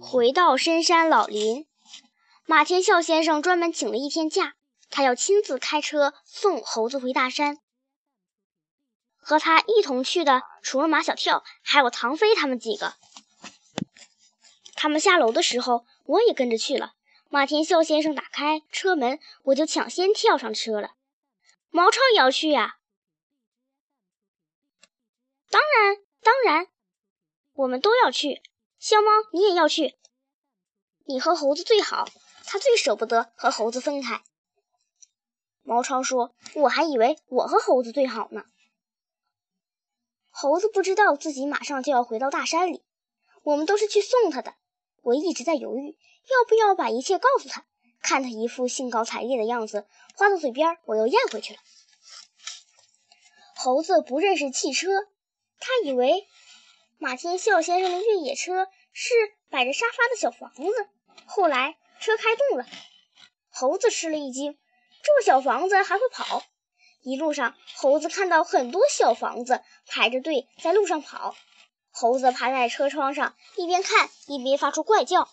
[0.00, 1.66] 回到深山老林，
[2.46, 4.54] 马天笑先生专门请了一天假，
[4.90, 7.58] 他要亲自开车送猴子回大山。
[9.16, 12.94] 和他一同去的，除了马小跳，还有唐飞他们几个。
[14.74, 16.94] 他们下楼的时候，我也跟着去了。
[17.28, 20.92] 马天笑先生打开车门，我就抢先跳上车了。
[21.68, 22.78] 毛超也要去呀？
[25.50, 26.68] 当然，当然，
[27.52, 28.40] 我们都要去。
[28.78, 29.96] 小猫，你也要去。
[31.04, 32.08] 你和猴子最好，
[32.44, 34.22] 他最舍不得和猴子分开。
[35.62, 38.44] 毛超说：“我还以为我和猴子最好呢。”
[40.30, 42.84] 猴子不知道自己马上就要回到大山里，
[43.42, 44.54] 我们都是去送他的。
[45.02, 47.66] 我一直在犹豫，要不要把一切告诉他。
[48.00, 51.58] 看他一副兴高采烈的样子，话到嘴边，我又咽回去了。
[53.56, 54.88] 猴子不认识汽车，
[55.58, 56.28] 他以为
[57.00, 59.14] 马天笑先生的越野车是
[59.50, 60.88] 摆着沙发的小房子。
[61.26, 62.66] 后来车开动了，
[63.50, 64.58] 猴子吃了一惊，
[65.04, 66.42] 这小房子还会跑？
[67.02, 71.36] 一路上，猴子看到很多小房子排着队在路上跑。
[71.92, 75.28] 猴子趴在车窗上，一边看一边发出怪叫。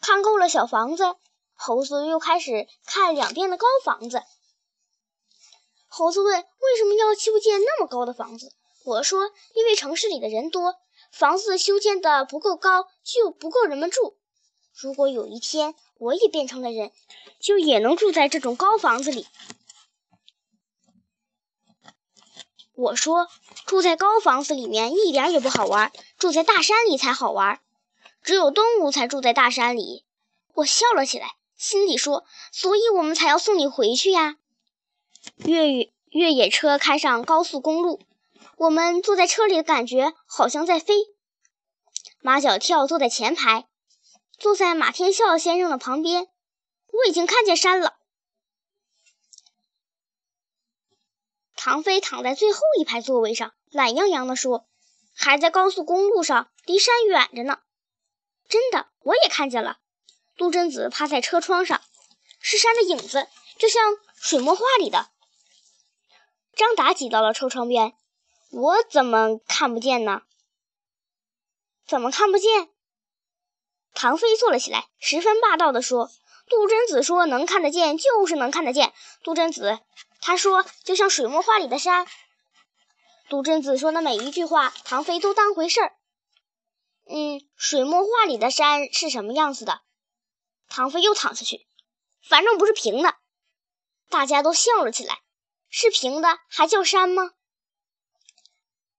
[0.00, 1.16] 看够了小房子，
[1.54, 4.22] 猴子又开始看两边的高房子。
[5.88, 8.52] 猴子问：“为什么要修建那么高的房子？”
[8.84, 10.76] 我说：“因为城市里的人多，
[11.10, 14.18] 房子修建的不够高，就不够人们住。
[14.74, 16.92] 如果有一天我也变成了人，
[17.40, 19.26] 就也能住在这种高房子里。”
[22.76, 23.28] 我说
[23.64, 27.60] ：“住在高房子里面一点也不好玩，住在大山里才好玩。
[28.22, 30.04] 只有动物才住在大山里。”
[30.54, 34.36] 我笑了起来，心里说：“所以我们才要送你回去呀。”
[35.46, 38.00] 越野越野车开上高速公路，
[38.56, 40.94] 我们坐在车里的感觉好像在飞。
[42.20, 43.68] 马小跳坐在前排，
[44.38, 46.28] 坐在马天笑先生的旁边。
[46.92, 47.96] 我已经看见山了。
[51.56, 54.68] 唐飞躺在最后一排座位上，懒洋洋地说
[55.16, 57.60] ：“还在高速公路上，离山远着呢。”
[58.48, 59.78] 真的，我也看见了。
[60.36, 61.80] 杜真子趴在车窗上，
[62.40, 65.10] 是山的影子，就像水墨画里的。
[66.54, 67.94] 张达挤到了车窗边，
[68.56, 70.22] 我怎么看不见呢？
[71.88, 72.70] 怎么看不见？
[73.94, 76.08] 唐飞坐了起来，十分霸道地说
[76.48, 78.92] ：“杜真子说能看得见，就是能看得见。”
[79.24, 79.80] 杜真子。
[80.20, 82.06] 他说：“就像水墨画里的山。”
[83.28, 85.96] 杜真子说的每一句话，唐飞都当回事儿。
[87.06, 89.80] 嗯，水墨画里的山是什么样子的？
[90.68, 91.66] 唐飞又躺下去，
[92.22, 93.16] 反正不是平的。
[94.08, 95.22] 大家都笑了起来。
[95.68, 97.32] 是平的还叫山吗？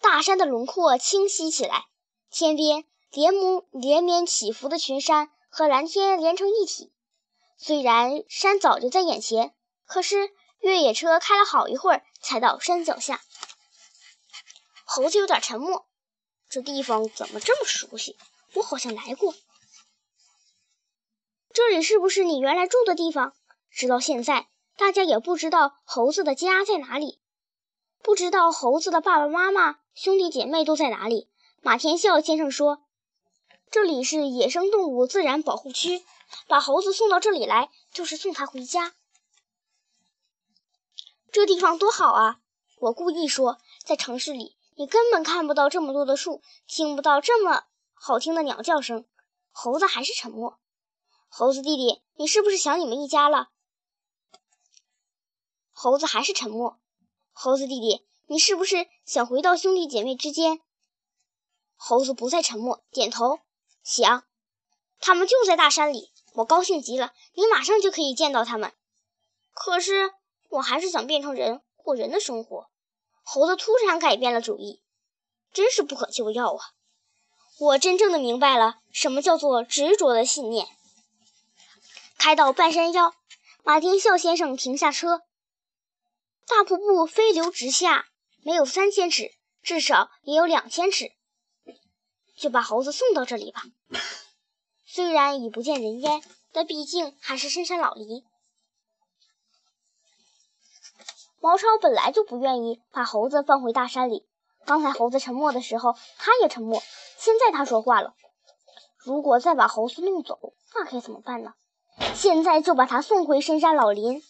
[0.00, 1.86] 大山的轮廓清晰起来，
[2.30, 6.92] 天边连绵连绵起伏的群山和蓝天连成一体。
[7.56, 9.54] 虽然山早就在眼前，
[9.86, 10.32] 可是。
[10.62, 13.22] 越野车开了好一会儿，才到山脚下。
[14.84, 15.86] 猴子有点沉默。
[16.50, 18.18] 这地方怎么这么熟悉？
[18.52, 19.34] 我好像来过。
[21.54, 23.32] 这里是不是你原来住的地方？
[23.70, 27.22] 直到现在，大家也不知道猴子的家在哪里，
[28.02, 31.28] 不知道猴子的爸爸妈妈、兄弟姐妹都在哪里。
[31.62, 32.82] 马天笑先生说
[33.70, 36.02] ：“这里是野生动物自然保护区，
[36.46, 38.94] 把猴子送到这里来，就是送它回家。”
[41.32, 42.40] 这地方多好啊！
[42.78, 49.06] 我故意说，在城市里你根本看不到这么多的树，听不到这么好听的鸟叫声。
[49.52, 50.58] 猴子还是沉默。
[51.28, 53.50] 猴子弟弟，你是不是想你们一家了？
[55.72, 56.80] 猴子还是沉默。
[57.32, 60.60] 猴子弟弟，你是不是想回到兄弟姐妹之间？
[61.74, 63.40] 猴子不再沉默，点头
[63.82, 64.24] 想。
[65.00, 68.72] 他们就在大山里，我高兴极了，你马上就可以见到他们。
[69.52, 70.12] 可是。
[70.50, 72.68] 我还是想变成人，过人的生活。
[73.22, 74.82] 猴子突然改变了主意，
[75.52, 76.64] 真是不可救药啊！
[77.60, 80.66] 我真正的明白了什么叫做执着的信念。
[82.18, 83.14] 开到半山腰，
[83.62, 85.22] 马天笑先生停下车。
[86.48, 88.08] 大瀑布飞流直下，
[88.42, 89.30] 没有三千尺，
[89.62, 91.12] 至少也有两千尺。
[92.36, 93.62] 就把猴子送到这里吧。
[94.86, 96.22] 虽然已不见人烟，
[96.52, 98.24] 但毕竟还是深山老林。
[101.38, 104.26] 毛超本来就不愿意把猴子放回大山里。
[104.66, 106.82] 刚才猴子沉默的时候，他也沉默。
[107.18, 108.14] 现在他说话了
[108.98, 111.54] ：“如果再把猴子弄走，那该怎么办呢？”
[112.14, 114.22] 现在就把他送回深山老林。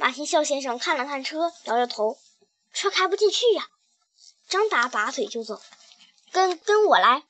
[0.00, 2.16] 马天笑先生看了看车，摇摇头
[2.72, 3.68] ：“车开不进去呀。”
[4.48, 5.60] 张达拔腿就走。
[6.32, 7.22] 跟跟我来。”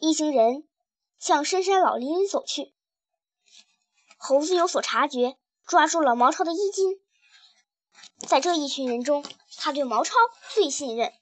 [0.00, 0.66] 一行人
[1.18, 2.72] 向深山老林走去。
[4.16, 5.36] 猴子有所察觉，
[5.66, 6.98] 抓住了毛超的衣襟。
[8.26, 9.22] 在这一群人中，
[9.58, 10.14] 他对毛超
[10.54, 11.12] 最信任。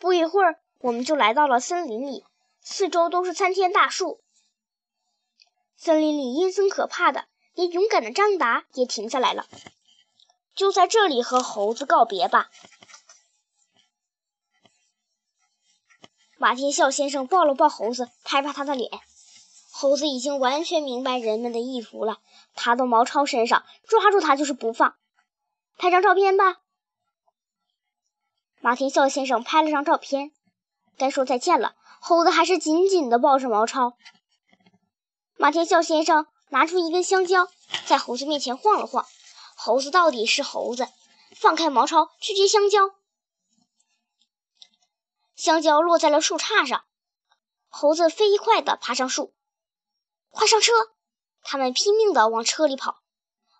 [0.00, 2.26] 不一会儿，我们就来到了森林里，
[2.60, 4.20] 四周都是参天大树。
[5.82, 7.24] 森林里阴森可怕的，
[7.54, 9.46] 连勇敢的张达也停下来了。
[10.54, 12.50] 就在这里和猴子告别吧。
[16.36, 18.90] 马天笑先生抱了抱猴子，拍拍他的脸。
[19.72, 22.18] 猴子已经完全明白人们的意图了，
[22.54, 24.96] 爬到毛超身上，抓住他就是不放。
[25.78, 26.58] 拍张照片吧。
[28.60, 30.30] 马天笑先生拍了张照片。
[30.98, 33.96] 该说再见了，猴子还是紧紧地抱着毛超。
[35.40, 37.48] 马天笑先生拿出一根香蕉，
[37.86, 39.06] 在猴子面前晃了晃。
[39.56, 40.86] 猴子到底是猴子，
[41.34, 42.90] 放开毛超去接香蕉。
[45.34, 46.84] 香蕉落在了树杈上，
[47.70, 49.32] 猴子飞快地爬上树。
[50.28, 50.72] 快上车！
[51.42, 53.00] 他们拼命地往车里跑。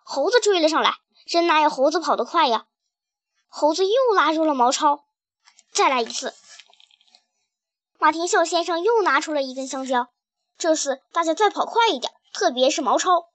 [0.04, 2.66] 猴子追了上来，人哪有猴子跑得快呀？
[3.48, 5.06] 猴子又拉住了毛超。
[5.72, 6.34] 再来一次。
[7.98, 10.10] 马天笑先生又拿出了一根香蕉。
[10.60, 13.30] 这次大家再跑快一点，特别是毛超。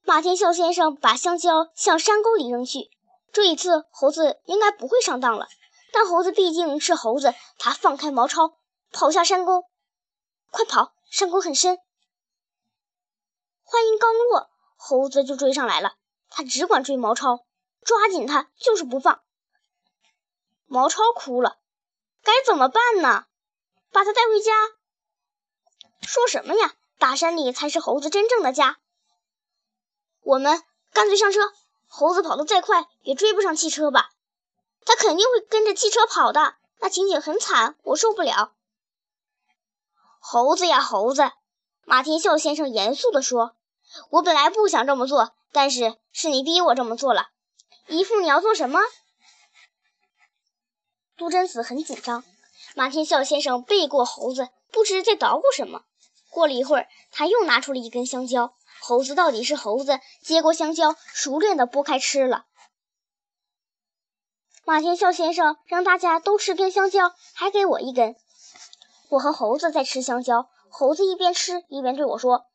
[0.00, 2.90] 马天笑先生把香蕉向山沟里扔去。
[3.30, 5.46] 这一次，猴子应该不会上当了。
[5.92, 8.56] 但猴子毕竟是猴子，他放开毛超，
[8.90, 9.64] 跑下山沟。
[10.50, 10.94] 快跑！
[11.10, 11.76] 山沟很深。
[13.62, 15.96] 话音刚落，猴子就追上来了。
[16.30, 17.44] 他只管追毛超，
[17.82, 19.22] 抓紧他就是不放。
[20.64, 21.58] 毛超哭了。
[22.22, 23.26] 该怎么办呢？
[23.90, 24.52] 把他带回家？
[26.02, 26.74] 说什么呀？
[26.98, 28.78] 大山里才是猴子真正的家。
[30.22, 31.52] 我们干脆上车。
[31.94, 34.12] 猴子跑得再快，也追不上汽车吧？
[34.86, 38.54] 他肯定会跟着汽车跑的，那情景很惨，我受不了。
[40.18, 41.30] 猴子呀，猴子！
[41.84, 43.56] 马天笑先生严肃地说
[44.08, 47.28] ：“我本来不想这么做，但是是你逼我这么做了。
[47.88, 48.80] 姨父，你要做什么？”
[51.22, 52.24] 苏贞子很紧张。
[52.74, 55.84] 马天笑先生背过猴子，不知在捣鼓什么。
[56.30, 58.56] 过了一会儿，他又拿出了一根香蕉。
[58.80, 62.46] 猴子到底是猴子，接过香蕉，熟练地剥开吃了。
[64.64, 68.16] 马天笑先生让大家都吃根香蕉，还给我一根。
[69.10, 72.46] 我和猴子在吃香蕉，猴子一边吃一边对我说：“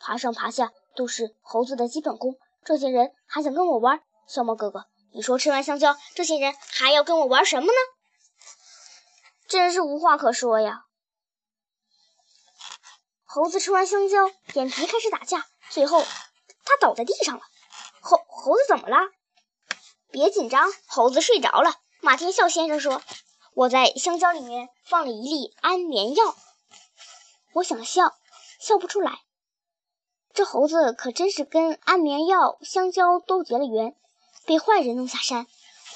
[0.00, 4.00] 爬上爬下都是猴子的基本功，这些人还想跟我玩。
[4.26, 7.95] 小猫哥哥，你说吃完香蕉，这些人还要跟我玩什么呢？
[9.48, 10.84] 真是无话可说呀！”
[13.24, 15.46] 猴子吃完香蕉，眼皮开始打架。
[15.70, 16.02] 最后，
[16.64, 17.42] 他倒在地上了。
[18.00, 18.96] 猴猴子怎么了？
[20.10, 21.74] 别紧张，猴子睡着了。
[22.00, 23.02] 马天笑先生说
[23.52, 26.36] ：“我在香蕉里面放了一粒安眠药。”
[27.52, 28.16] 我想笑，
[28.60, 29.20] 笑不出来。
[30.32, 33.96] 这猴子可真是跟安眠药、香蕉都结了缘，
[34.46, 35.46] 被坏人弄下山。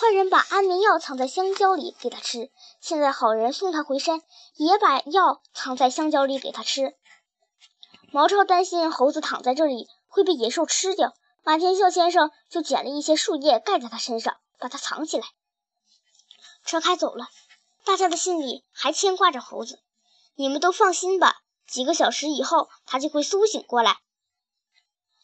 [0.00, 2.50] 坏人把安眠药藏在香蕉里给他吃，
[2.80, 4.22] 现在好人送他回山，
[4.54, 6.96] 也把药藏在香蕉里给他吃。
[8.10, 11.12] 毛超担心猴子躺在这里会被野兽吃掉，
[11.42, 15.26] 马天笑先生就捡了一些树叶盖在他身上，把它藏起来。
[16.64, 17.26] 车开走了，
[17.84, 19.82] 大家的心里还牵挂着猴子。
[20.34, 23.98] 你们都放心吧，几个小时以后他就会苏醒过来。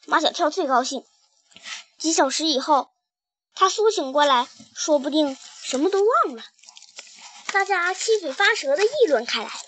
[0.04, 1.02] 马小跳最高兴，
[1.96, 2.90] 几小时以后
[3.58, 6.44] 他苏醒过来，说不定什么都忘了。
[7.52, 9.64] 大家七嘴八舌的议论开来了，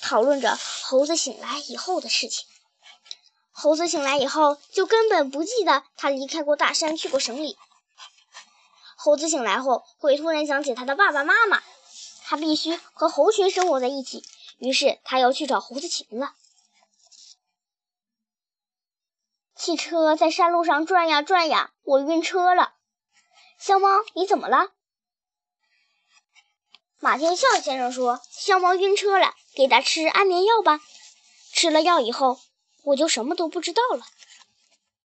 [0.00, 2.46] 讨论着猴子醒来以后的事情。
[3.52, 7.58] 猴子醒来以后，就根本不记得他离开过大山，去过省里。
[8.96, 11.62] 猴子醒来后，会突然想起他的爸爸妈妈，
[12.24, 14.24] 他必须和猴群生活在一起。
[14.58, 16.32] 于是，他要去找猴子请了。
[19.54, 22.72] 汽车在山路上转呀转呀，我晕车了。
[23.66, 24.70] 小猫，你怎么了？
[27.00, 30.78] 马天笑先生说：“小猫晕车了，给它吃安眠药吧。
[31.52, 32.38] 吃了药以后。”
[32.84, 34.06] 我就什么都不知道了。